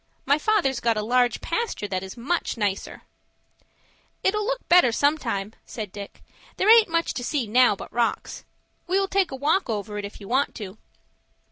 My 0.25 0.39
father's 0.39 0.79
got 0.79 0.97
a 0.97 1.03
large 1.03 1.41
pasture 1.41 1.87
that 1.89 2.01
is 2.01 2.17
much 2.17 2.57
nicer." 2.57 3.03
"It'll 4.23 4.43
look 4.43 4.67
better 4.67 4.91
some 4.91 5.15
time," 5.19 5.53
said 5.63 5.91
Dick. 5.91 6.23
"There 6.57 6.71
aint 6.71 6.89
much 6.89 7.13
to 7.13 7.23
see 7.23 7.45
now 7.45 7.75
but 7.75 7.93
rocks. 7.93 8.43
We 8.87 8.99
will 8.99 9.07
take 9.07 9.29
a 9.29 9.35
walk 9.35 9.69
over 9.69 9.99
it 9.99 10.03
if 10.03 10.19
you 10.19 10.27
want 10.27 10.55
to." 10.55 10.79